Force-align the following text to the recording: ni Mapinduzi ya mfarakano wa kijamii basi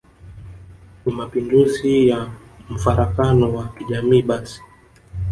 ni 1.05 1.11
Mapinduzi 1.13 2.07
ya 2.09 2.31
mfarakano 2.69 3.53
wa 3.55 3.67
kijamii 3.67 4.21
basi 4.21 4.61